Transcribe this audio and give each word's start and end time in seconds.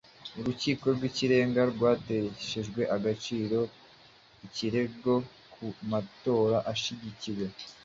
Urukiko 0.39 0.85
rw'ikirenga 0.95 1.61
rwatesheje 1.71 2.81
agaciro 2.95 3.59
ikirego 4.45 5.13
ku 5.53 5.65
matora 5.91 6.57
gishyigikiwe 6.67 7.45